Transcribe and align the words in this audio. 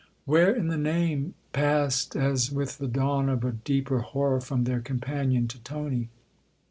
"Where 0.25 0.51
in 0.51 0.67
the 0.69 0.79
name?" 0.79 1.35
passed, 1.53 2.15
as 2.15 2.51
with 2.51 2.79
the 2.79 2.87
dawn 2.87 3.29
of 3.29 3.43
a 3.45 3.51
deeper 3.51 3.99
horror, 3.99 4.41
from 4.41 4.63
their 4.63 4.81
companion 4.81 5.47
to 5.49 5.59
Tony. 5.59 6.09